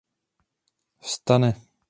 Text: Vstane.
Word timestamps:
Vstane. 1.03 1.51